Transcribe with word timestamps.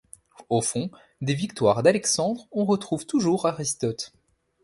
Au 0.49 0.61
fond, 0.63 0.89
des 1.21 1.35
victoires 1.35 1.83
d'Alexandre 1.83 2.47
on 2.51 2.65
retrouve 2.65 3.05
toujours 3.05 3.45
Aristote. 3.45 4.13